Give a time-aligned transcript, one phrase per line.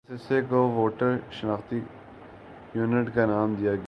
[0.09, 1.79] اس حصہ کو ووٹر شناختی
[2.75, 3.77] یونٹ کا نام دیا گیا ہے